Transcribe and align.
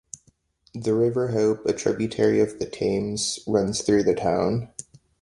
The 0.73 0.95
River 0.95 1.27
Hope, 1.27 1.63
a 1.67 1.73
tributary 1.73 2.39
of 2.39 2.57
the 2.57 2.65
Thames 2.65 3.39
runs 3.45 3.83
through 3.83 4.01
the 4.01 4.15
town. 4.15 4.69